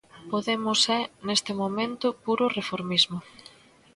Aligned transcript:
Podemos 0.31 0.79
é, 0.99 1.01
neste 1.27 1.51
momento, 1.61 2.07
puro 2.25 2.45
reformismo. 2.57 3.19